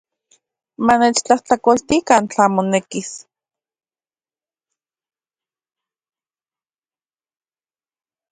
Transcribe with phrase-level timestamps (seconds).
[0.87, 3.09] Manechtlajtlakoltikan tlan monekis.